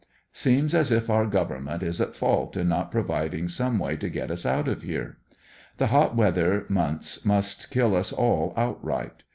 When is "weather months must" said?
6.15-7.69